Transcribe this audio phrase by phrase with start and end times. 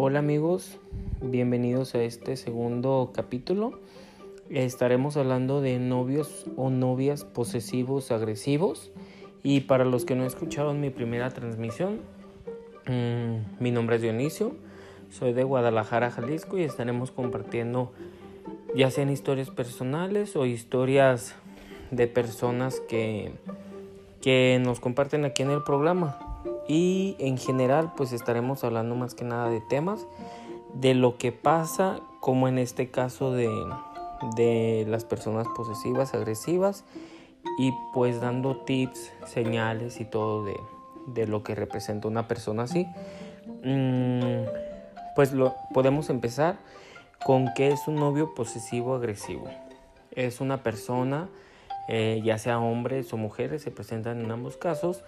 [0.00, 0.78] Hola amigos,
[1.20, 3.80] bienvenidos a este segundo capítulo.
[4.48, 8.92] Estaremos hablando de novios o novias posesivos agresivos.
[9.42, 11.98] Y para los que no escucharon mi primera transmisión,
[12.86, 14.52] mmm, mi nombre es Dionisio,
[15.10, 17.92] soy de Guadalajara, Jalisco y estaremos compartiendo
[18.76, 21.34] ya sean historias personales o historias
[21.90, 23.32] de personas que,
[24.22, 26.27] que nos comparten aquí en el programa
[26.68, 30.06] y en general pues estaremos hablando más que nada de temas
[30.74, 33.50] de lo que pasa como en este caso de,
[34.36, 36.84] de las personas posesivas, agresivas
[37.58, 40.54] y pues dando tips, señales y todo de,
[41.06, 42.86] de lo que representa una persona así.
[43.64, 44.44] Mm,
[45.14, 46.58] pues lo, podemos empezar
[47.24, 49.48] con qué es un novio posesivo agresivo.
[50.14, 51.28] Es una persona,
[51.88, 55.02] eh, ya sea hombres o mujeres, se presentan en ambos casos,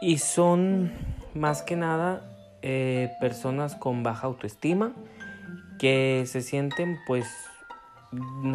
[0.00, 0.92] y son
[1.34, 2.22] más que nada
[2.62, 4.92] eh, personas con baja autoestima
[5.78, 7.26] que se sienten pues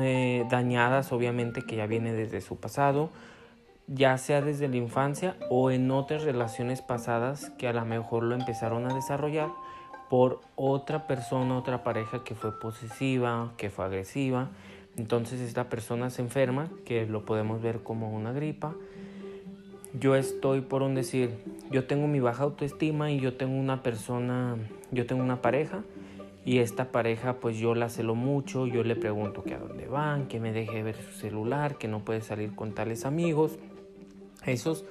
[0.01, 3.09] eh, dañadas obviamente que ya viene desde su pasado
[3.87, 8.35] ya sea desde la infancia o en otras relaciones pasadas que a lo mejor lo
[8.35, 9.49] empezaron a desarrollar
[10.09, 14.49] por otra persona, otra pareja que fue posesiva, que fue agresiva.
[14.95, 18.75] Entonces esta persona se enferma, que lo podemos ver como una gripa,
[19.99, 21.31] yo estoy por un decir,
[21.71, 24.57] yo tengo mi baja autoestima y yo tengo una persona,
[24.91, 25.83] yo tengo una pareja
[26.45, 30.27] y esta pareja pues yo la celo mucho, yo le pregunto que a dónde van,
[30.27, 33.57] que me deje ver su celular, que no puede salir con tales amigos.
[34.45, 34.83] Esos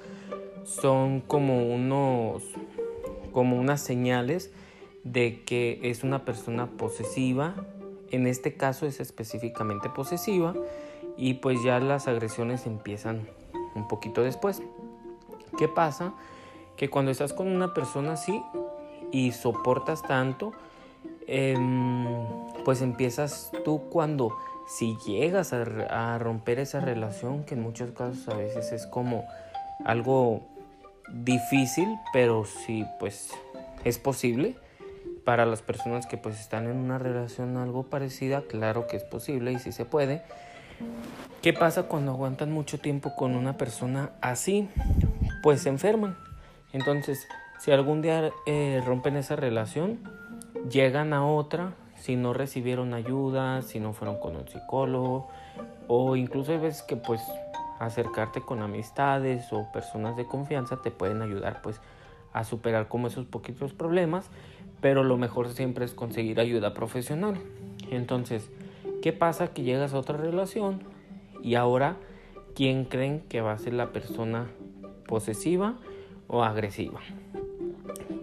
[0.63, 2.43] son como unos
[3.33, 4.51] como unas señales
[5.03, 7.55] de que es una persona posesiva.
[8.11, 10.53] En este caso es específicamente posesiva
[11.17, 13.27] y pues ya las agresiones empiezan
[13.75, 14.61] un poquito después.
[15.63, 16.11] ¿Qué pasa?
[16.75, 18.43] Que cuando estás con una persona así
[19.13, 20.51] y soportas tanto,
[21.25, 22.05] em,
[22.65, 24.35] pues empiezas tú cuando
[24.67, 29.23] si llegas a, romper esa relación, que en muchos casos a veces es como
[29.85, 30.41] algo
[31.13, 33.31] difícil, pero sí, pues
[33.85, 34.57] es posible.
[35.23, 39.53] Para las personas que pues están en una relación algo parecida, claro que es posible
[39.53, 40.23] y sí se puede.
[41.41, 44.67] ¿Qué pasa cuando aguantan mucho tiempo con una persona así?
[45.43, 46.17] Pues se enferman.
[46.71, 47.27] Entonces,
[47.59, 49.99] si algún día eh, rompen esa relación,
[50.71, 55.29] llegan a otra si no recibieron ayuda, si no fueron con un psicólogo,
[55.87, 57.21] o incluso hay veces que pues
[57.79, 61.79] acercarte con amistades o personas de confianza te pueden ayudar pues
[62.33, 64.29] a superar como esos poquitos problemas,
[64.81, 67.35] pero lo mejor siempre es conseguir ayuda profesional.
[67.91, 68.49] Entonces,
[69.01, 69.53] ¿qué pasa?
[69.53, 70.83] Que llegas a otra relación
[71.41, 71.97] y ahora,
[72.55, 74.47] ¿quién creen que va a ser la persona
[75.07, 75.75] posesiva
[76.27, 76.99] o agresiva.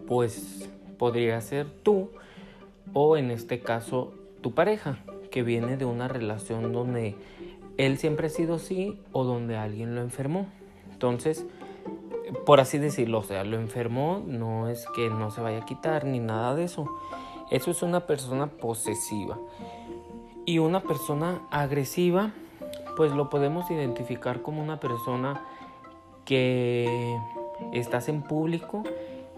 [0.06, 0.68] Pues
[0.98, 2.10] podría ser tú
[2.92, 4.98] o en este caso tu pareja
[5.30, 7.16] que viene de una relación donde
[7.76, 10.46] él siempre ha sido así o donde alguien lo enfermó.
[10.92, 11.46] Entonces,
[12.44, 16.04] por así decirlo, o sea, lo enfermó, no es que no se vaya a quitar
[16.04, 16.86] ni nada de eso.
[17.50, 19.38] Eso es una persona posesiva.
[20.44, 22.32] Y una persona agresiva,
[22.96, 25.44] pues lo podemos identificar como una persona
[26.24, 27.18] que
[27.72, 28.82] estás en público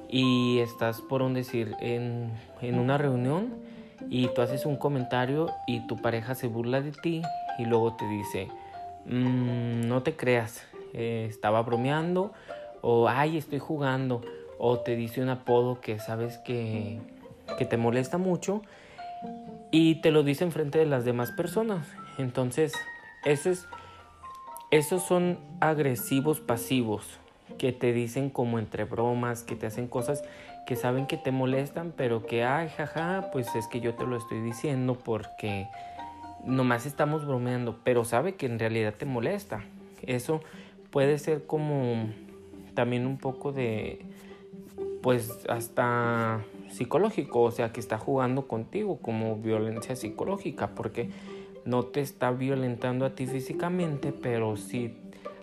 [0.09, 2.32] y estás, por un decir, en,
[2.62, 3.54] una reunión
[4.10, 7.22] y tú haces un comentario y tu pareja se burla de ti
[7.59, 8.48] y luego te dice,
[9.06, 12.32] mm, no te creas, eh, estaba bromeando
[12.82, 14.20] o ay, estoy jugando
[14.59, 17.00] o te dice un apodo que sabes que,
[17.59, 18.62] que te molesta mucho
[19.70, 21.87] y te lo dice en frente de las demás personas.
[22.19, 22.75] Entonces,
[23.25, 23.66] eso es
[24.72, 27.06] esos son agresivos pasivos
[27.59, 30.25] que te dicen como entre bromas, que te hacen cosas
[30.66, 34.16] que saben que te molestan, pero que, ay, jaja, pues es que yo te lo
[34.16, 35.69] estoy diciendo porque
[36.44, 39.62] nomás estamos bromeando, pero sabe que en realidad te molesta.
[40.03, 40.41] Eso
[40.91, 42.09] puede ser como
[42.75, 44.06] también un poco de,
[45.02, 51.11] pues hasta psicológico, o sea, que está jugando contigo como violencia psicológica, porque
[51.64, 54.97] no te está violentando a ti físicamente, pero sí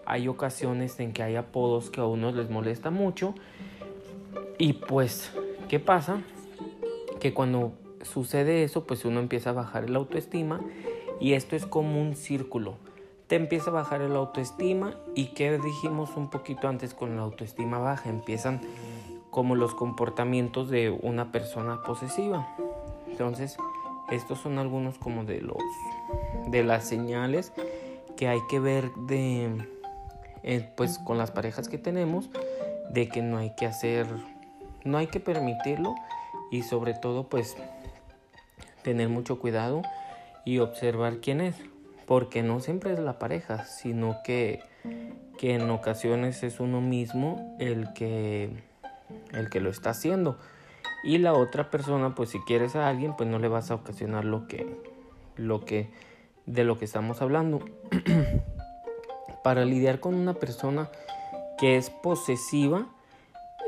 [0.05, 3.35] hay ocasiones en que hay apodos que a unos les molesta mucho.
[4.57, 5.31] Y pues,
[5.67, 6.21] ¿qué pasa?
[7.19, 10.61] Que cuando sucede eso, pues uno empieza a bajar el autoestima
[11.19, 12.75] y esto es como un círculo.
[13.27, 17.77] Te empieza a bajar el autoestima y ¿qué dijimos un poquito antes con la autoestima
[17.77, 18.09] baja?
[18.09, 18.61] Empiezan
[19.29, 22.47] como los comportamientos de una persona posesiva.
[23.07, 23.57] Entonces,
[24.09, 25.57] estos son algunos como de los
[26.47, 27.51] de las señales
[28.15, 29.67] que hay que ver de
[30.43, 32.29] eh, pues con las parejas que tenemos
[32.89, 34.07] de que no hay que hacer
[34.83, 35.95] no hay que permitirlo
[36.51, 37.55] y sobre todo pues
[38.83, 39.81] tener mucho cuidado
[40.45, 41.55] y observar quién es,
[42.05, 44.63] porque no siempre es la pareja, sino que,
[45.37, 48.49] que en ocasiones es uno mismo el que,
[49.33, 50.37] el que lo está haciendo.
[51.03, 54.25] Y la otra persona, pues si quieres a alguien, pues no le vas a ocasionar
[54.25, 54.65] lo que,
[55.39, 55.89] lo que,
[56.45, 57.59] de lo que estamos hablando.
[59.43, 60.89] Para lidiar con una persona
[61.57, 62.87] que es posesiva,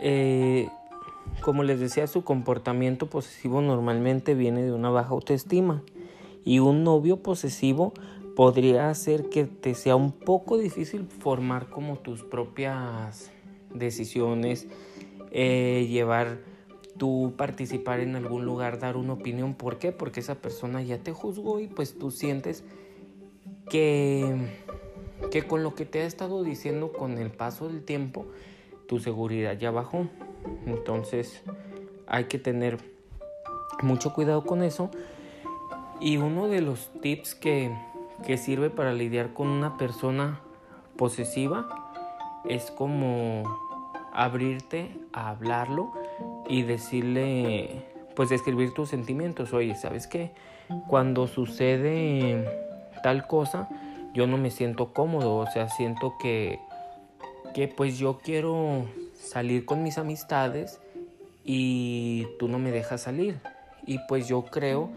[0.01, 0.69] eh,
[1.41, 5.81] como les decía, su comportamiento posesivo normalmente viene de una baja autoestima
[6.44, 7.94] y un novio posesivo
[8.35, 13.31] podría hacer que te sea un poco difícil formar como tus propias
[13.73, 14.68] decisiones,
[15.31, 16.39] eh, llevar
[16.97, 19.53] tú participar en algún lugar, dar una opinión.
[19.53, 19.91] ¿Por qué?
[19.91, 22.63] Porque esa persona ya te juzgó y pues tú sientes
[23.69, 24.49] que,
[25.31, 28.25] que con lo que te ha estado diciendo con el paso del tiempo,
[28.88, 30.07] tu seguridad ya bajó.
[30.65, 31.41] Entonces
[32.07, 32.77] hay que tener
[33.81, 34.89] mucho cuidado con eso.
[35.99, 37.75] Y uno de los tips que,
[38.25, 40.41] que sirve para lidiar con una persona
[40.97, 41.91] posesiva
[42.45, 43.44] es como
[44.11, 45.94] abrirte a hablarlo
[46.47, 47.85] y decirle,
[48.15, 49.53] pues describir tus sentimientos.
[49.53, 50.31] Oye, ¿sabes qué?
[50.88, 52.45] Cuando sucede
[53.03, 53.67] tal cosa,
[54.13, 56.59] yo no me siento cómodo, o sea, siento que,
[57.53, 58.85] que pues yo quiero
[59.15, 60.79] salir con mis amistades
[61.43, 63.39] y tú no me dejas salir.
[63.85, 64.91] Y pues yo creo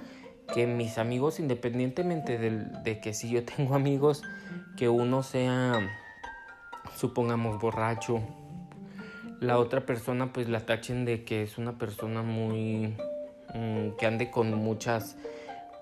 [0.53, 4.23] que mis amigos, independientemente de, de que si yo tengo amigos,
[4.77, 5.81] que uno sea,
[6.97, 8.21] supongamos, borracho,
[9.45, 12.95] la otra persona pues la tachen de que es una persona muy
[13.55, 15.17] mm, que ande con muchas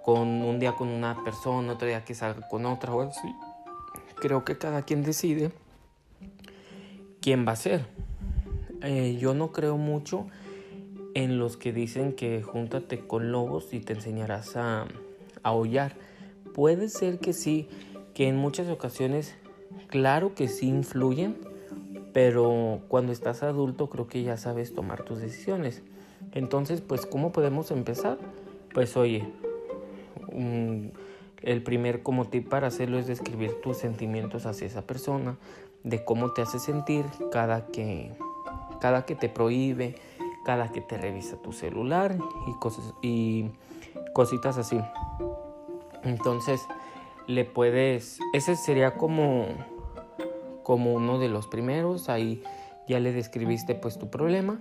[0.02, 3.34] con un día con una persona otro día que salga con otra o así.
[4.16, 5.52] Creo que cada quien decide
[7.20, 7.86] quién va a ser.
[8.82, 10.26] Eh, yo no creo mucho
[11.14, 14.86] en los que dicen que júntate con lobos y te enseñarás a, a
[15.42, 15.94] aullar.
[16.52, 17.68] Puede ser que sí
[18.12, 19.36] que en muchas ocasiones
[19.86, 21.51] claro que sí influyen
[22.12, 25.82] pero cuando estás adulto creo que ya sabes tomar tus decisiones.
[26.32, 28.18] Entonces, pues, ¿cómo podemos empezar?
[28.74, 29.26] Pues, oye,
[31.42, 35.36] el primer como tip para hacerlo es describir tus sentimientos hacia esa persona,
[35.84, 38.12] de cómo te hace sentir cada que,
[38.80, 39.96] cada que te prohíbe,
[40.44, 42.16] cada que te revisa tu celular
[42.46, 43.50] y, cosas, y
[44.12, 44.78] cositas así.
[46.04, 46.60] Entonces,
[47.26, 49.46] le puedes, ese sería como
[50.62, 52.42] como uno de los primeros, ahí
[52.88, 54.60] ya le describiste pues tu problema.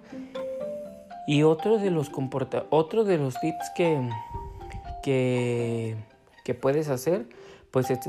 [1.28, 4.10] Y otro de los comporta otro de los tips que,
[5.04, 7.28] que, puedes hacer,
[7.72, 8.00] pues es,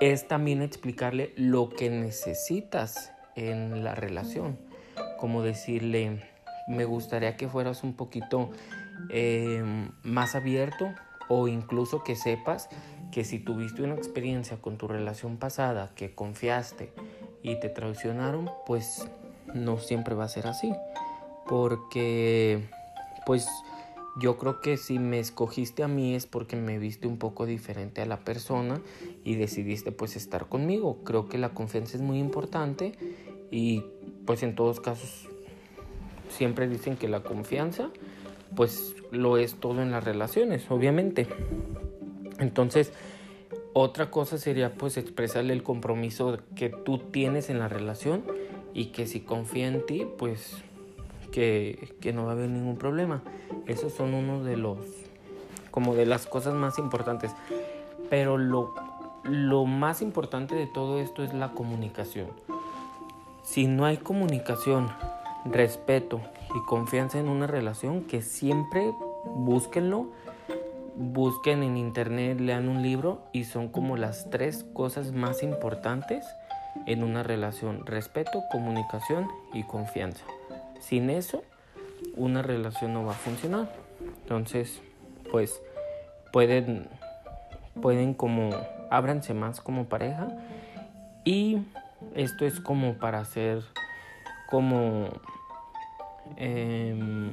[0.00, 4.58] es, también explicarle lo que necesitas en la relación.
[5.18, 6.22] Como decirle,
[6.68, 8.50] me gustaría que fueras un poquito
[9.10, 9.62] eh,
[10.02, 10.92] más abierto
[11.28, 12.68] o incluso que sepas
[13.12, 16.92] que si tuviste una experiencia con tu relación pasada, que confiaste,
[17.42, 19.08] y te traicionaron, pues
[19.54, 20.72] no siempre va a ser así.
[21.46, 22.68] Porque,
[23.26, 23.48] pues
[24.20, 28.02] yo creo que si me escogiste a mí es porque me viste un poco diferente
[28.02, 28.80] a la persona
[29.22, 31.04] y decidiste pues estar conmigo.
[31.04, 32.92] Creo que la confianza es muy importante
[33.50, 33.84] y
[34.26, 35.28] pues en todos casos
[36.28, 37.90] siempre dicen que la confianza
[38.56, 41.28] pues lo es todo en las relaciones, obviamente.
[42.38, 42.92] Entonces,
[43.80, 48.24] otra cosa sería pues expresarle el compromiso que tú tienes en la relación
[48.74, 50.56] y que si confía en ti pues
[51.30, 53.22] que, no va a haber ningún problema.
[53.66, 54.78] Esos son uno de los
[55.70, 57.30] como de las cosas más importantes.
[58.10, 58.74] Pero lo,
[59.22, 62.26] lo más importante de todo esto es la comunicación.
[63.44, 64.88] Si no hay comunicación,
[65.44, 66.20] respeto
[66.52, 68.92] y confianza en una relación, que siempre
[69.24, 70.08] búsquenlo
[70.98, 76.26] busquen en internet, lean un libro y son como las tres cosas más importantes
[76.86, 77.86] en una relación.
[77.86, 80.24] Respeto, comunicación y confianza.
[80.80, 81.44] Sin eso,
[82.16, 83.72] una relación no va a funcionar.
[84.22, 84.82] Entonces,
[85.30, 85.62] pues
[86.32, 86.88] pueden,
[87.80, 88.50] pueden como,
[88.90, 90.28] ábranse más como pareja
[91.24, 91.58] y
[92.14, 93.62] esto es como para hacer
[94.50, 95.08] como...
[96.36, 97.32] Eh,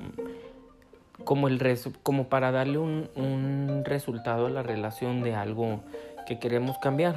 [1.24, 5.82] como, el como para darle un, un resultado a la relación de algo
[6.26, 7.16] que queremos cambiar.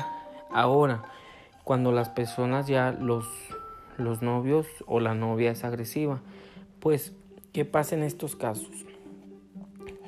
[0.51, 1.03] Ahora,
[1.65, 3.27] cuando las personas ya los,
[3.97, 6.21] los novios o la novia es agresiva,
[6.81, 7.13] pues,
[7.53, 8.71] ¿qué pasa en estos casos?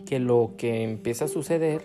[0.06, 1.84] Que lo que empieza a suceder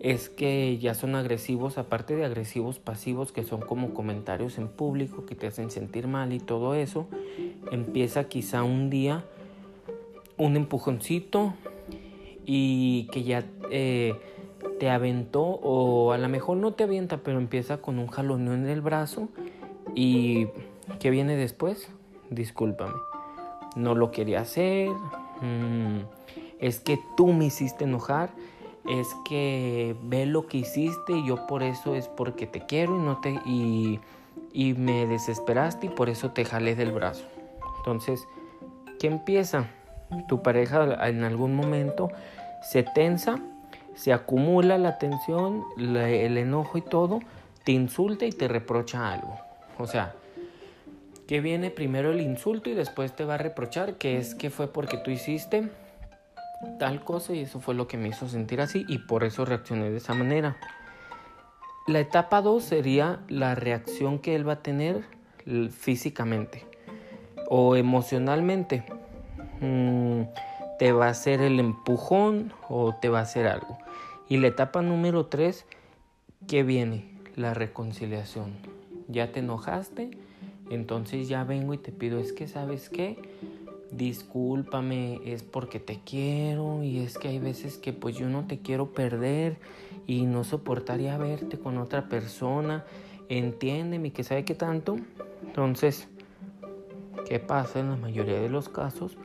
[0.00, 5.26] es que ya son agresivos, aparte de agresivos pasivos que son como comentarios en público
[5.26, 7.08] que te hacen sentir mal y todo eso,
[7.72, 9.24] empieza quizá un día
[10.40, 11.52] un empujoncito
[12.46, 14.14] y que ya eh,
[14.78, 18.66] te aventó o a lo mejor no te avienta, pero empieza con un jaloneo en
[18.66, 19.28] el brazo
[19.94, 20.48] y
[20.98, 21.90] ¿qué viene después?
[22.30, 22.94] Discúlpame,
[23.76, 24.88] no lo quería hacer,
[25.42, 25.98] mm,
[26.58, 28.30] es que tú me hiciste enojar,
[28.88, 33.00] es que ve lo que hiciste y yo por eso es porque te quiero y
[33.00, 34.00] no te y,
[34.54, 37.26] y me desesperaste y por eso te jalé del brazo.
[37.78, 38.26] Entonces,
[38.98, 39.68] ¿qué empieza?
[40.28, 42.10] Tu pareja en algún momento
[42.62, 43.40] se tensa,
[43.94, 47.20] se acumula la tensión, el enojo y todo,
[47.64, 49.38] te insulta y te reprocha algo.
[49.78, 50.14] O sea,
[51.26, 54.72] que viene primero el insulto y después te va a reprochar que es que fue
[54.72, 55.70] porque tú hiciste
[56.78, 59.90] tal cosa y eso fue lo que me hizo sentir así y por eso reaccioné
[59.90, 60.56] de esa manera.
[61.86, 65.04] La etapa 2 sería la reacción que él va a tener
[65.70, 66.66] físicamente
[67.48, 68.84] o emocionalmente.
[69.60, 70.22] Mm,
[70.78, 73.78] te va a hacer el empujón o te va a hacer algo.
[74.28, 75.66] Y la etapa número 3,
[76.46, 77.04] ¿qué viene?
[77.36, 78.52] La reconciliación.
[79.08, 80.10] Ya te enojaste,
[80.70, 83.18] entonces ya vengo y te pido, es que sabes qué,
[83.90, 88.60] discúlpame, es porque te quiero y es que hay veces que pues yo no te
[88.60, 89.58] quiero perder
[90.06, 92.84] y no soportaría verte con otra persona,
[93.28, 94.96] entiéndeme que sabe que tanto.
[95.44, 96.08] Entonces,
[97.28, 99.18] ¿qué pasa en la mayoría de los casos?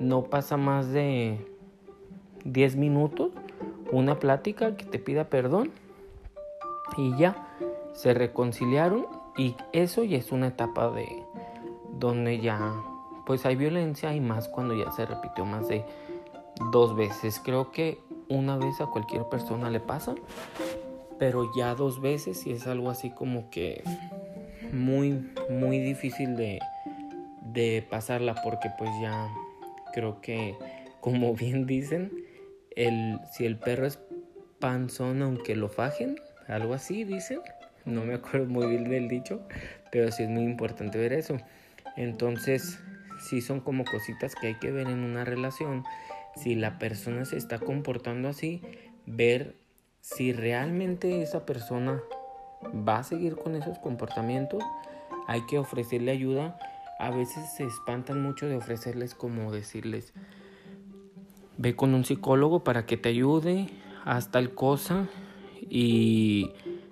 [0.00, 1.38] No pasa más de
[2.44, 3.30] 10 minutos,
[3.92, 5.70] una plática que te pida perdón
[6.96, 7.46] y ya
[7.92, 11.06] se reconciliaron y eso ya es una etapa de
[11.98, 12.74] donde ya
[13.26, 15.84] pues hay violencia y más cuando ya se repitió más de
[16.72, 17.40] dos veces.
[17.44, 20.14] Creo que una vez a cualquier persona le pasa,
[21.18, 23.84] pero ya dos veces y es algo así como que
[24.72, 26.58] muy muy difícil de
[27.42, 29.28] de pasarla porque pues ya
[29.92, 30.56] creo que,
[31.00, 32.12] como bien dicen,
[32.76, 33.98] el, si el perro es
[34.58, 36.16] panzón aunque lo fajen,
[36.46, 37.40] algo así dicen,
[37.84, 39.40] no me acuerdo muy bien del dicho,
[39.90, 41.36] pero sí es muy importante ver eso.
[41.96, 42.78] Entonces,
[43.20, 45.84] sí son como cositas que hay que ver en una relación.
[46.36, 48.62] Si la persona se está comportando así,
[49.06, 49.56] ver
[50.00, 52.00] si realmente esa persona
[52.88, 54.62] va a seguir con esos comportamientos,
[55.26, 56.58] hay que ofrecerle ayuda
[57.00, 60.12] a veces se espantan mucho de ofrecerles como decirles,
[61.56, 63.70] ve con un psicólogo para que te ayude,
[64.04, 65.08] haz tal cosa
[65.70, 66.50] y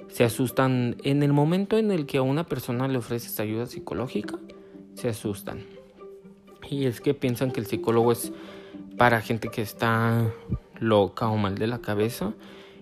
[0.08, 0.96] se asustan.
[1.04, 4.38] En el momento en el que a una persona le ofreces ayuda psicológica,
[4.94, 5.66] se asustan.
[6.70, 8.32] Y es que piensan que el psicólogo es
[8.96, 10.32] para gente que está
[10.80, 12.32] loca o mal de la cabeza.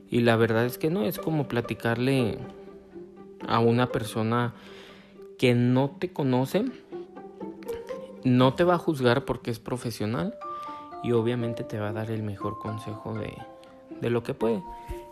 [0.08, 2.38] Y la verdad es que no, es como platicarle
[3.48, 4.54] a una persona
[5.38, 6.64] que no te conoce
[8.26, 10.36] no te va a juzgar porque es profesional
[11.04, 13.32] y obviamente te va a dar el mejor consejo de,
[14.00, 14.64] de lo que puede.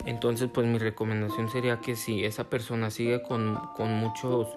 [0.05, 4.49] Entonces, pues mi recomendación sería que si esa persona sigue con, con, muchos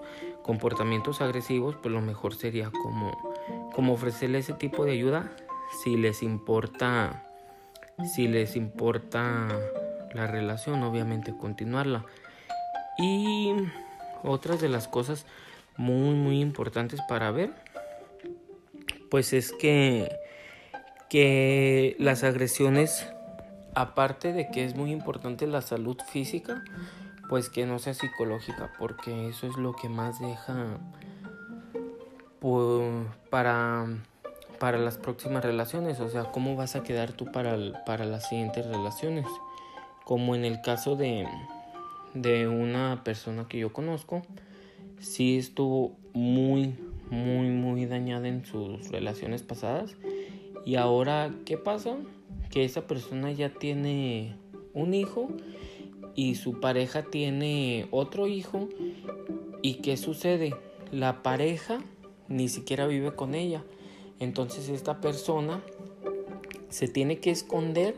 [0.43, 3.17] comportamientos agresivos, pues lo mejor sería como,
[3.73, 5.31] como ofrecerle ese tipo de ayuda
[5.81, 7.29] si les importa,
[8.13, 9.47] si les importa
[10.13, 12.03] la relación, obviamente continuarla.
[12.97, 13.53] Y
[14.21, 15.25] otras de las cosas
[15.77, 17.68] muy, muy importantes para ver
[19.09, 20.19] pues es que,
[21.09, 23.07] que las agresiones,
[23.75, 26.63] aparte de que es muy importante la salud física,
[27.29, 30.79] pues que no sea psicológica, porque eso es lo que más deja
[33.29, 33.87] para,
[34.59, 38.65] para las próximas relaciones, o sea, cómo vas a quedar tú para, para las siguientes
[38.65, 39.25] relaciones.
[40.05, 41.27] Como en el caso de,
[42.13, 44.23] de una persona que yo conozco,
[44.99, 46.75] sí estuvo muy,
[47.09, 49.95] muy, muy dañada en sus relaciones pasadas.
[50.65, 51.97] Y ahora, ¿qué pasa?
[52.49, 54.35] Que esa persona ya tiene
[54.73, 55.29] un hijo
[56.15, 58.69] y su pareja tiene otro hijo.
[59.61, 60.55] ¿Y qué sucede?
[60.91, 61.79] La pareja
[62.27, 63.63] ni siquiera vive con ella.
[64.19, 65.63] Entonces esta persona
[66.69, 67.95] se tiene que esconder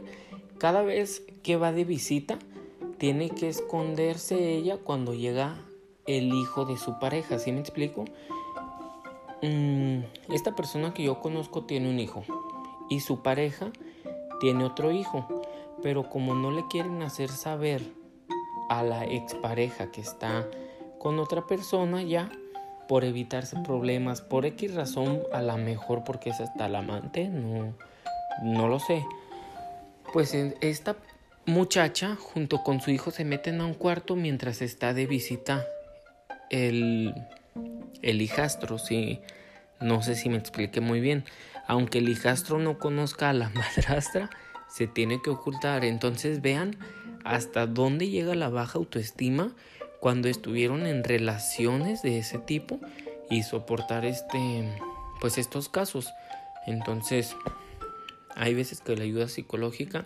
[0.57, 2.39] cada vez que va de visita.
[2.97, 5.65] Tiene que esconderse ella cuando llega
[6.05, 7.39] el hijo de su pareja.
[7.39, 8.05] ¿Sí me explico?
[9.41, 12.23] Mm, esta persona que yo conozco tiene un hijo
[12.89, 13.71] y su pareja
[14.39, 15.41] tiene otro hijo,
[15.81, 17.81] pero como no le quieren hacer saber
[18.69, 20.47] a la expareja que está
[20.99, 22.29] con otra persona ya,
[22.87, 27.73] por evitarse problemas, por X razón, a la mejor porque es hasta la amante, no,
[28.43, 29.05] no lo sé.
[30.13, 30.95] Pues esta
[31.45, 35.65] muchacha junto con su hijo se meten a un cuarto mientras está de visita
[36.49, 37.15] el
[38.01, 39.19] el hijastro, si
[39.79, 41.25] No sé si me expliqué muy bien.
[41.67, 44.29] Aunque el hijastro no conozca a la madrastra,
[44.69, 45.83] se tiene que ocultar.
[45.85, 46.77] Entonces vean
[47.23, 49.55] hasta dónde llega la baja autoestima
[49.99, 52.79] cuando estuvieron en relaciones de ese tipo
[53.29, 54.67] y soportar este
[55.19, 56.11] pues estos casos.
[56.65, 57.35] Entonces,
[58.35, 60.05] hay veces que la ayuda psicológica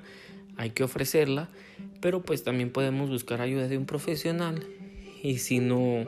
[0.57, 1.49] hay que ofrecerla,
[2.01, 4.65] pero pues también podemos buscar ayuda de un profesional
[5.23, 6.05] y si no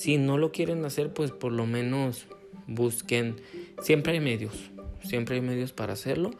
[0.00, 2.24] si no lo quieren hacer, pues por lo menos
[2.66, 3.36] busquen,
[3.82, 4.70] siempre hay medios,
[5.04, 6.30] siempre hay medios para hacerlo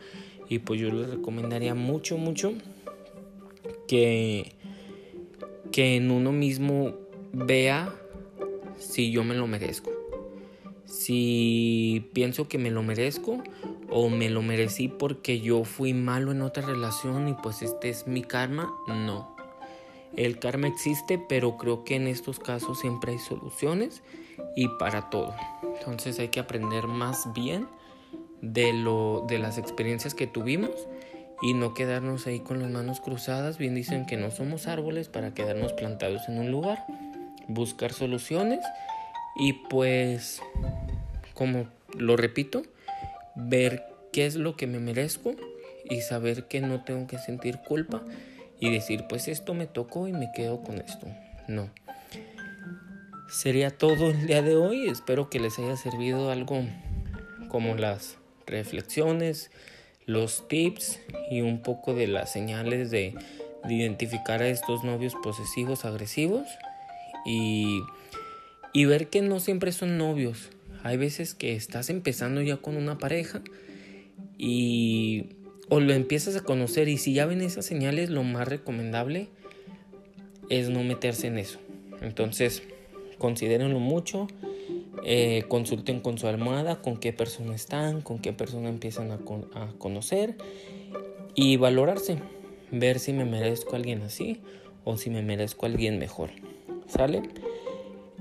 [0.49, 2.55] y pues yo les recomendaría mucho mucho
[3.87, 4.55] que
[5.73, 6.95] que en uno mismo
[7.35, 7.95] vea
[8.79, 9.90] si yo me lo merezco.
[10.87, 13.43] Si pienso que me lo merezco
[13.90, 18.07] o me lo merecí porque yo fui malo en otra relación y pues este es
[18.07, 19.30] mi karma, no.
[20.17, 24.02] El karma existe, pero creo que en estos casos siempre hay soluciones
[24.57, 25.35] y para todo.
[25.79, 27.67] Entonces hay que aprender más bien
[28.43, 30.71] de lo de las experiencias que tuvimos
[31.43, 33.59] y no quedarnos ahí con las manos cruzadas.
[33.59, 36.85] Bien dicen que no somos árboles para quedarnos plantados en un lugar.
[37.49, 38.61] Buscar soluciones
[39.37, 40.43] y pues
[41.35, 42.62] como lo repito,
[43.35, 45.33] ver qué es lo que me merezco
[45.88, 48.02] y saber que no tengo que sentir culpa
[48.61, 51.07] y decir, pues esto me tocó y me quedo con esto.
[51.49, 51.71] No.
[53.29, 54.88] Sería todo el día de hoy.
[54.88, 56.62] Espero que les haya servido algo
[57.49, 59.50] como las reflexiones,
[60.07, 61.00] los tips
[61.31, 63.14] y un poco de las señales de,
[63.64, 66.47] de identificar a estos novios posesivos, agresivos
[67.25, 67.81] y,
[68.73, 70.50] y ver que no siempre son novios
[70.83, 73.43] hay veces que estás empezando ya con una pareja
[74.38, 75.26] y
[75.71, 79.29] o lo empiezas a conocer y si ya ven esas señales lo más recomendable
[80.50, 81.61] es no meterse en eso.
[82.03, 82.62] Entonces
[83.19, 84.27] considérenlo mucho,
[85.05, 89.19] eh, consulten con su almohada con qué persona están, con qué persona empiezan a,
[89.79, 90.37] conocer
[91.35, 92.18] y valorarse,
[92.73, 94.40] ver si me merezco alguien así
[94.85, 96.31] o si me merezco a alguien mejor.
[96.88, 97.23] ¿Sale?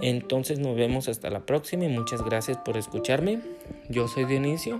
[0.01, 3.39] Entonces nos vemos hasta la próxima y muchas gracias por escucharme.
[3.89, 4.79] Yo soy Dionisio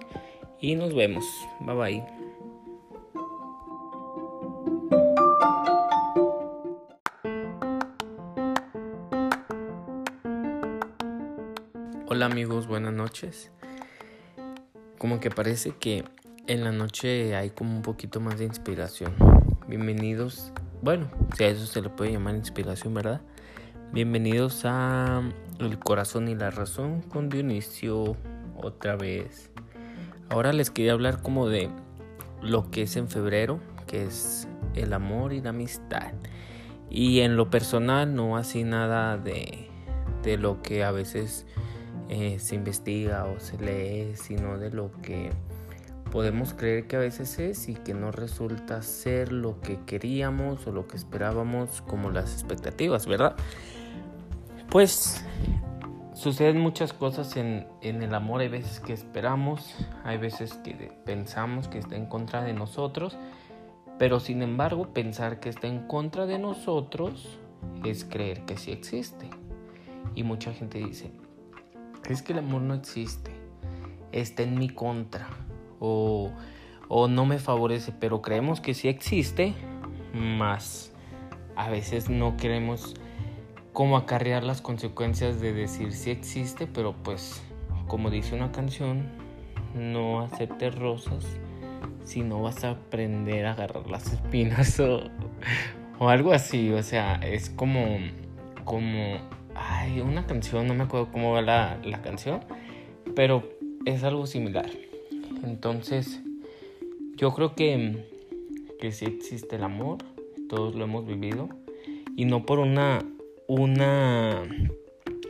[0.62, 1.26] y nos vemos.
[1.62, 2.19] Bye bye.
[12.32, 13.52] Amigos, buenas noches.
[15.00, 16.04] Como que parece que
[16.46, 19.16] en la noche hay como un poquito más de inspiración.
[19.68, 20.52] Bienvenidos.
[20.84, 23.22] Bueno, si a eso se le puede llamar inspiración, ¿verdad?
[23.92, 25.24] Bienvenidos a
[25.60, 28.16] El corazón y la razón con Dionisio
[28.56, 29.50] otra vez.
[30.30, 31.72] Ahora les quería hablar como de
[32.44, 36.14] lo que es en febrero, que es el amor y la amistad.
[36.92, 39.68] Y en lo personal no así nada de,
[40.22, 41.48] de lo que a veces
[42.10, 45.32] eh, se investiga o se lee, sino de lo que
[46.12, 50.72] podemos creer que a veces es y que no resulta ser lo que queríamos o
[50.72, 53.36] lo que esperábamos como las expectativas, ¿verdad?
[54.70, 55.24] Pues
[56.14, 58.42] suceden muchas cosas en, el amor.
[58.42, 63.18] Hay veces que esperamos, hay veces que pensamos que está en contra de nosotros,
[63.98, 67.40] pero sin embargo pensar que está en contra de nosotros
[67.86, 69.30] es creer que sí existe.
[70.16, 71.12] Y mucha gente dice,
[72.08, 73.32] es que el amor no existe,
[74.12, 75.28] está en mi contra
[75.80, 76.32] o,
[76.88, 79.54] o no me favorece, pero creemos que sí existe,
[80.14, 80.92] más
[81.56, 82.96] a veces no queremos
[83.74, 87.44] cómo acarrear las consecuencias de decir si existe, pero pues
[87.88, 89.10] como dice una canción,
[89.76, 91.26] no aceptes rosas
[92.04, 95.02] si no vas a aprender a agarrar las espinas o,
[96.00, 97.98] o algo así, o sea, es como,
[98.64, 99.18] como,
[99.80, 102.42] ay, una canción, no me acuerdo cómo va la, la canción,
[103.16, 103.50] pero
[103.86, 104.70] es algo similar.
[105.44, 106.20] Entonces,
[107.16, 108.06] yo creo que,
[108.80, 109.98] que sí existe el amor,
[110.48, 111.50] todos lo hemos vivido,
[112.16, 113.06] y no por una
[113.50, 114.44] una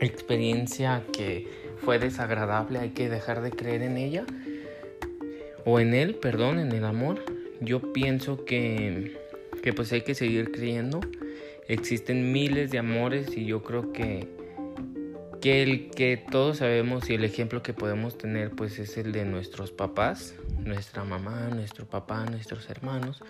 [0.02, 4.26] experiencia que fue desagradable, hay que dejar de creer en ella
[5.64, 7.24] o en él, perdón, en el amor.
[7.62, 9.16] Yo pienso que,
[9.62, 11.00] que pues hay que seguir creyendo.
[11.66, 14.28] Existen miles de amores y yo creo que,
[15.40, 19.24] que el que todos sabemos y el ejemplo que podemos tener pues es el de
[19.24, 23.22] nuestros papás, nuestra mamá, nuestro papá, nuestros hermanos.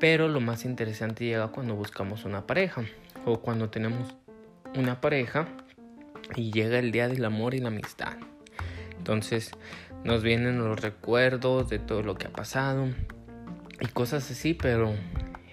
[0.00, 2.84] Pero lo más interesante llega cuando buscamos una pareja
[3.24, 4.16] o cuando tenemos
[4.76, 5.46] una pareja
[6.34, 8.16] y llega el día del amor y la amistad.
[8.98, 9.52] Entonces
[10.04, 12.88] nos vienen los recuerdos de todo lo que ha pasado
[13.80, 14.92] y cosas así, pero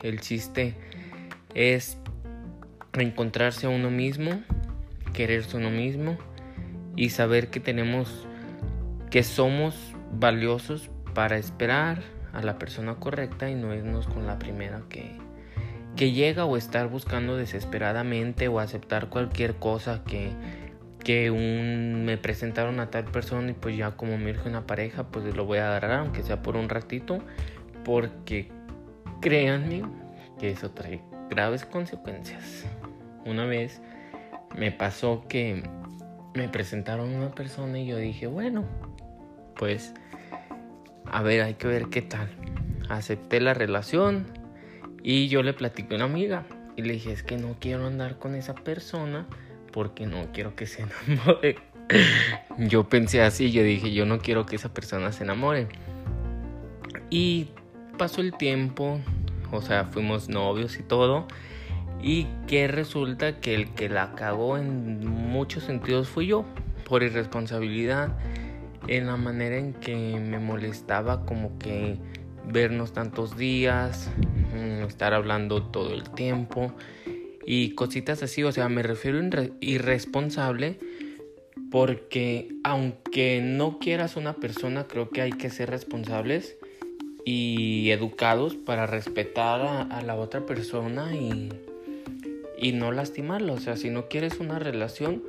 [0.02, 0.76] el chiste
[1.54, 1.98] es
[2.94, 4.44] encontrarse a uno mismo,
[5.20, 6.18] quererse uno mismo
[6.96, 8.26] y saber que tenemos
[9.10, 9.76] que somos
[10.14, 12.02] valiosos para esperar
[12.32, 15.12] a la persona correcta y no irnos con la primera que,
[15.98, 20.30] que llega o estar buscando desesperadamente o aceptar cualquier cosa que,
[21.04, 25.08] que un, me presentaron a tal persona y pues ya como me urge una pareja
[25.08, 27.20] pues lo voy a agarrar aunque sea por un ratito
[27.84, 28.48] porque
[29.20, 29.84] créanme
[30.40, 32.66] que eso trae graves consecuencias.
[33.26, 33.82] Una vez
[34.56, 35.64] me pasó que
[36.34, 38.66] me presentaron una persona y yo dije bueno
[39.58, 39.94] pues
[41.12, 42.30] a ver hay que ver qué tal.
[42.88, 44.28] Acepté la relación
[45.04, 48.18] y yo le platiqué a una amiga y le dije es que no quiero andar
[48.18, 49.28] con esa persona
[49.72, 51.58] porque no quiero que se enamore.
[52.58, 55.68] yo pensé así, yo dije, yo no quiero que esa persona se enamore.
[57.10, 57.50] Y
[57.98, 59.00] pasó el tiempo,
[59.52, 61.28] o sea, fuimos novios y todo.
[62.02, 66.46] Y que resulta que el que la cagó en muchos sentidos fui yo,
[66.86, 68.18] por irresponsabilidad,
[68.88, 71.98] en la manera en que me molestaba como que
[72.48, 74.10] vernos tantos días,
[74.54, 76.74] mm, estar hablando todo el tiempo
[77.46, 80.80] y cositas así, o sea, me refiero a irresponsable
[81.72, 86.58] porque aunque no quieras una persona, creo que hay que ser responsables
[87.26, 91.50] y educados para respetar a, la otra persona y,
[92.60, 93.54] y no lastimarla.
[93.54, 95.24] O sea, si no quieres una relación,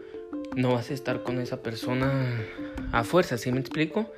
[0.57, 2.43] no vas a estar con esa persona
[2.93, 4.12] a fuerza, ¿sí me explico?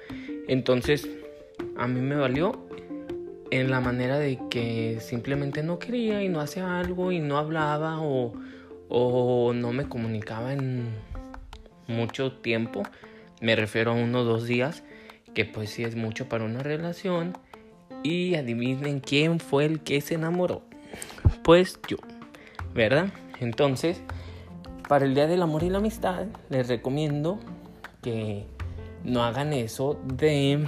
[0.49, 1.09] Entonces,
[1.77, 2.67] a mí me valió
[3.51, 8.01] en la manera de que simplemente no quería y no hacía algo y no hablaba
[8.01, 8.33] o,
[8.89, 10.95] o no me comunicaba en
[11.87, 12.83] mucho tiempo.
[13.41, 14.83] Me refiero a uno o dos días,
[15.35, 17.37] que pues sí es mucho para una relación.
[18.03, 20.63] Y adivinen quién fue el que se enamoró.
[21.45, 21.99] Pues yo,
[22.75, 23.09] ¿verdad?
[23.41, 24.01] Entonces,
[24.89, 27.39] para el Día del Amor y la Amistad, les recomiendo
[28.03, 28.47] que
[29.05, 30.67] no hagan eso de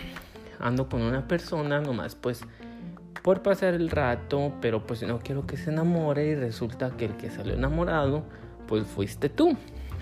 [0.59, 2.43] ando con una persona, nomás pues
[3.23, 7.17] por pasar el rato, pero pues no quiero que se enamore y resulta que el
[7.17, 8.23] que salió enamorado,
[8.67, 9.57] pues fuiste tú.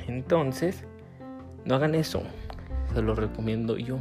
[0.09, 0.85] Entonces,
[1.65, 2.23] no hagan eso.
[2.93, 3.99] Se lo recomiendo yo,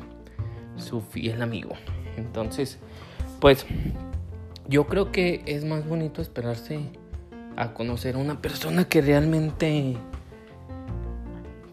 [0.77, 1.71] su fiel amigo.
[2.17, 2.79] Entonces,
[3.39, 3.65] pues
[4.67, 6.89] yo creo que es más bonito esperarse
[7.55, 9.97] a conocer a una persona que realmente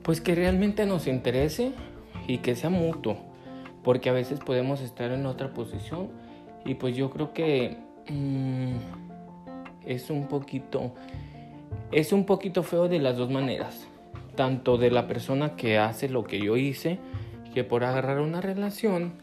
[0.02, 1.72] pues que realmente nos interese
[2.26, 3.18] y que sea mutuo,
[3.84, 6.08] porque a veces podemos estar en otra posición
[6.64, 7.76] y pues yo creo que
[8.08, 8.76] mm,
[9.86, 10.94] es un poquito
[11.92, 13.86] es un poquito feo de las dos maneras.
[14.36, 16.98] Tanto de la persona que hace lo que yo hice,
[17.54, 19.14] que por agarrar una relación,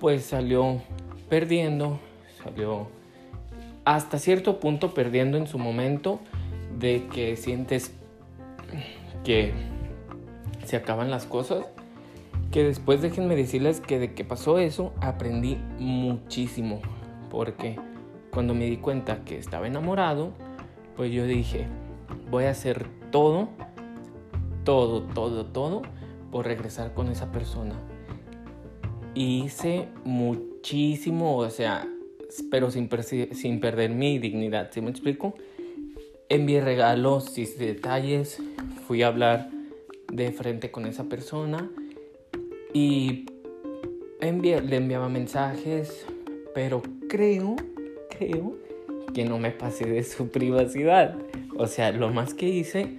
[0.00, 0.80] pues salió
[1.28, 1.98] perdiendo,
[2.42, 2.88] salió
[3.86, 6.20] hasta cierto punto perdiendo en su momento
[6.78, 7.94] de que sientes
[9.24, 9.54] que
[10.64, 11.64] se acaban las cosas
[12.50, 16.80] que después déjenme decirles que de que pasó eso aprendí muchísimo.
[17.30, 17.78] Porque
[18.32, 20.32] cuando me di cuenta que estaba enamorado,
[20.96, 21.66] pues yo dije,
[22.30, 23.48] voy a hacer todo,
[24.64, 25.82] todo, todo, todo
[26.32, 27.74] por regresar con esa persona.
[29.14, 31.86] hice muchísimo, o sea,
[32.50, 32.88] pero sin,
[33.32, 35.34] sin perder mi dignidad, ¿sí me explico?
[36.28, 38.38] Envié regalos, hice detalles,
[38.86, 39.50] fui a hablar
[40.12, 41.70] de frente con esa persona
[42.72, 43.26] y
[44.20, 46.06] le enviaba mensajes,
[46.54, 47.56] pero creo,
[48.10, 48.56] creo
[49.14, 51.16] que no me pasé de su privacidad.
[51.56, 52.98] O sea, lo más que hice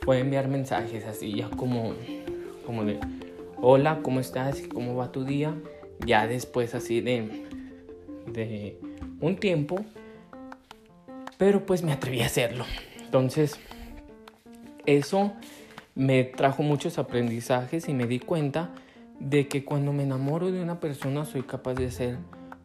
[0.00, 1.94] fue enviar mensajes así, ya como,
[2.64, 2.98] como de,
[3.60, 4.62] hola, ¿cómo estás?
[4.72, 5.54] ¿Cómo va tu día?
[6.06, 7.44] Ya después así de,
[8.26, 8.78] de
[9.20, 9.84] un tiempo,
[11.38, 12.64] pero pues me atreví a hacerlo.
[13.02, 13.58] Entonces,
[14.86, 15.32] eso
[15.94, 18.70] me trajo muchos aprendizajes y me di cuenta
[19.18, 22.18] de que cuando me enamoro de una persona soy capaz de hacer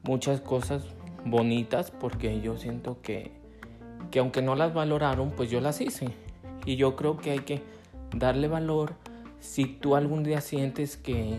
[0.04, 0.84] muchas cosas
[1.26, 3.32] bonitas porque yo siento que,
[4.12, 6.10] que aunque no las valoraron, pues yo las hice.
[6.65, 7.62] Y yo creo que hay que
[8.15, 8.94] darle valor
[9.39, 11.38] si tú algún día sientes que,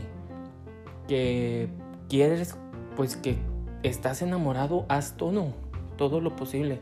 [1.08, 1.68] que
[2.08, 2.56] quieres,
[2.94, 3.36] pues que
[3.82, 5.52] estás enamorado, haz todo,
[5.96, 6.80] todo lo posible,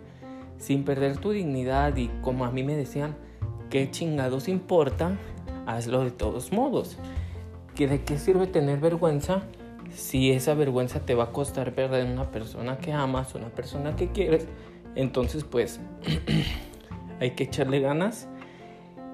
[0.58, 3.16] sin perder tu dignidad y como a mí me decían,
[3.70, 5.18] ¿qué chingados importa?
[5.66, 6.98] Hazlo de todos modos
[7.74, 9.42] que de qué sirve tener vergüenza
[9.92, 14.10] si esa vergüenza te va a costar perder una persona que amas, una persona que
[14.10, 14.46] quieres.
[14.96, 15.80] Entonces, pues,
[17.20, 18.28] hay que echarle ganas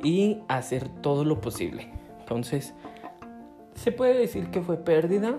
[0.03, 1.91] y hacer todo lo posible.
[2.21, 2.75] Entonces,
[3.75, 5.39] se puede decir que fue pérdida,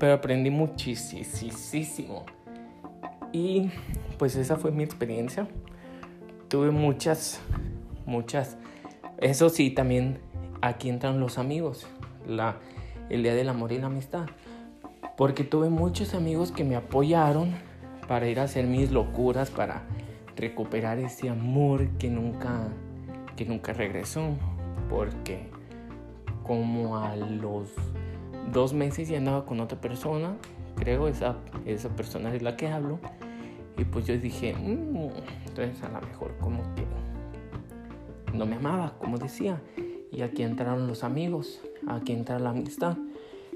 [0.00, 2.24] pero aprendí muchísimo.
[3.32, 3.70] Y
[4.18, 5.46] pues esa fue mi experiencia.
[6.48, 7.38] Tuve muchas,
[8.06, 8.56] muchas.
[9.18, 10.18] Eso sí, también
[10.62, 11.86] aquí entran los amigos
[13.10, 14.26] el Día del Amor y la Amistad.
[15.16, 17.52] Porque tuve muchos amigos que me apoyaron
[18.08, 19.82] para ir a hacer mis locuras, para
[20.34, 22.68] recuperar ese amor que nunca,
[23.36, 24.30] que nunca regresó.
[24.88, 25.50] Porque
[26.42, 27.68] como a los
[28.52, 30.36] dos meses ya andaba con otra persona,
[30.76, 31.36] creo esa,
[31.66, 32.98] esa persona es la que hablo.
[33.76, 35.10] Y pues yo dije, mm,
[35.46, 36.84] entonces a lo mejor como que
[38.36, 39.60] no me amaba, como decía.
[40.12, 42.96] Y aquí entraron los amigos, aquí entra la amistad.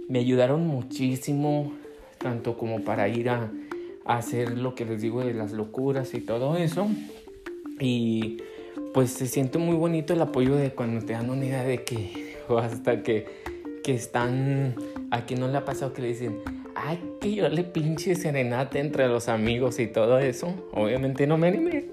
[0.09, 1.73] Me ayudaron muchísimo,
[2.19, 3.51] tanto como para ir a,
[4.05, 6.87] hacer lo que les digo de las locuras y todo eso.
[7.81, 8.39] Y
[8.93, 12.37] pues se siente muy bonito el apoyo de cuando te dan una idea de que,
[12.49, 13.44] o hasta que,
[13.85, 14.75] que están,
[15.11, 16.41] a quien no le ha pasado que le dicen,
[16.75, 20.55] ay, que yo le pinche serenata entre los amigos y todo eso.
[20.73, 21.85] Obviamente no me animé,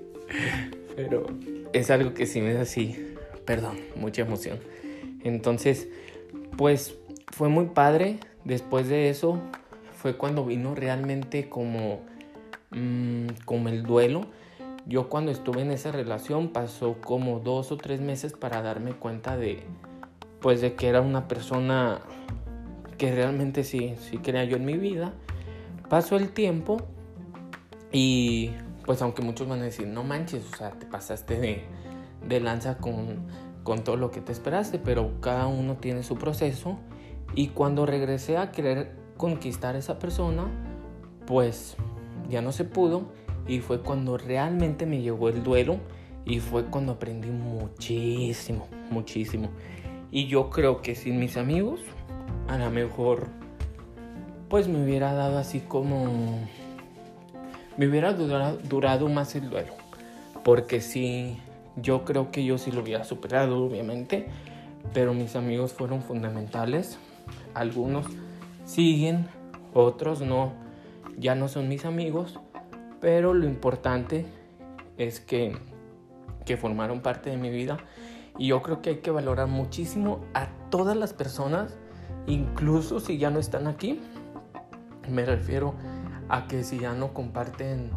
[0.95, 1.27] pero
[1.73, 4.57] es algo que sí me da así, perdón, mucha emoción.
[5.25, 5.89] Entonces,
[6.57, 6.95] pues
[7.27, 8.19] fue muy padre.
[8.45, 9.41] Después de eso
[9.93, 11.99] fue cuando vino realmente como,
[12.71, 14.27] mm, como el duelo.
[14.85, 19.35] Yo cuando estuve en esa relación pasó como dos o tres meses para darme cuenta
[19.35, 19.63] de,
[20.41, 22.01] pues de que era una persona
[22.97, 25.13] que realmente sí, sí creía yo en mi vida.
[25.89, 26.77] Pasó el tiempo
[27.91, 28.51] y
[28.85, 31.63] pues aunque muchos van a decir, no manches, o sea, te pasaste de,
[32.27, 33.27] de lanza con,
[33.63, 36.77] con todo lo que te esperaste, pero cada uno tiene su proceso.
[37.35, 40.47] Y cuando regresé a querer conquistar a esa persona,
[41.25, 41.75] pues
[42.29, 43.11] ya no se pudo.
[43.47, 45.77] Y fue cuando realmente me llegó el duelo.
[46.25, 49.49] Y fue cuando aprendí muchísimo, muchísimo.
[50.11, 51.79] Y yo creo que sin mis amigos,
[52.49, 53.27] a lo mejor,
[54.49, 56.47] pues me hubiera dado así como...
[57.77, 59.73] Me hubiera durado, durado más el duelo.
[60.43, 61.37] Porque sí,
[61.77, 64.27] yo creo que yo sí lo hubiera superado, obviamente,
[64.93, 66.99] pero mis amigos fueron fundamentales.
[67.53, 68.07] Algunos
[68.65, 69.27] siguen,
[69.73, 70.51] otros no,
[71.17, 72.39] ya no son mis amigos,
[72.99, 74.25] pero lo importante
[74.97, 75.55] es que,
[76.45, 77.77] que formaron parte de mi vida
[78.37, 81.77] y yo creo que hay que valorar muchísimo a todas las personas,
[82.27, 83.99] incluso si ya no están aquí.
[85.09, 85.75] Me refiero
[86.29, 87.91] a que si ya no comparten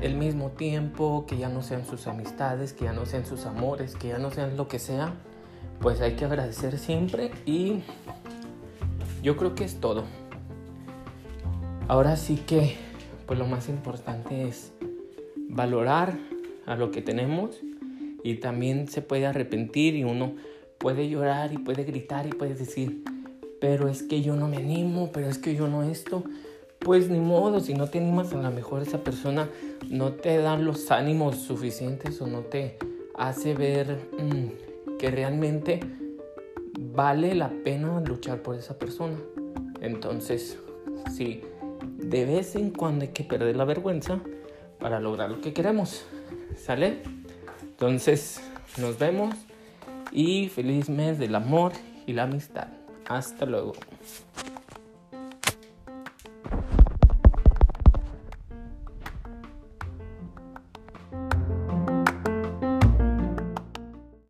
[0.00, 3.94] el mismo tiempo, que ya no sean sus amistades, que ya no sean sus amores,
[3.94, 5.14] que ya no sean lo que sea,
[5.80, 7.82] pues hay que agradecer siempre y
[9.22, 10.04] yo creo que es todo.
[11.88, 12.76] Ahora sí que,
[13.26, 14.72] pues lo más importante es
[15.48, 16.18] valorar
[16.66, 17.60] a lo que tenemos
[18.24, 20.34] y también se puede arrepentir y uno
[20.78, 23.04] puede llorar y puede gritar y puede decir,
[23.60, 26.24] pero es que yo no me animo, pero es que yo no esto
[26.84, 29.48] pues ni modo, si no te animas a lo mejor esa persona
[29.88, 32.76] no te da los ánimos suficientes o no te
[33.14, 35.80] hace ver mm, que realmente
[36.78, 39.16] vale la pena luchar por esa persona.
[39.80, 40.58] Entonces,
[41.10, 41.40] sí,
[41.96, 44.20] de vez en cuando hay que perder la vergüenza
[44.78, 46.04] para lograr lo que queremos.
[46.54, 46.98] ¿Sale?
[47.74, 48.40] Entonces,
[48.78, 49.34] nos vemos
[50.12, 51.72] y feliz mes del amor
[52.06, 52.68] y la amistad.
[53.08, 53.72] Hasta luego.